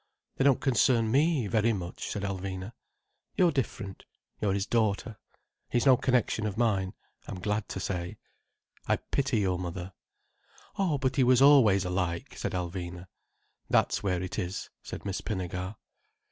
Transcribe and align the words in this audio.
"They 0.37 0.43
don't 0.43 0.59
concern 0.59 1.11
me 1.11 1.45
very 1.45 1.73
much," 1.73 2.09
said 2.09 2.23
Alvina. 2.23 2.71
"You're 3.37 3.51
different. 3.51 4.03
You're 4.41 4.55
his 4.55 4.65
daughter. 4.65 5.19
He's 5.69 5.85
no 5.85 5.95
connection 5.95 6.47
of 6.47 6.57
mine, 6.57 6.95
I'm 7.27 7.39
glad 7.39 7.69
to 7.69 7.79
say. 7.79 8.17
I 8.87 8.95
pity 8.95 9.37
your 9.41 9.59
mother." 9.59 9.93
"Oh, 10.75 10.97
but 10.97 11.17
he 11.17 11.23
was 11.23 11.39
always 11.43 11.85
alike," 11.85 12.35
said 12.35 12.53
Alvina. 12.53 13.09
"That's 13.69 14.01
where 14.01 14.23
it 14.23 14.39
is," 14.39 14.71
said 14.81 15.05
Miss 15.05 15.21
Pinnegar. 15.21 15.75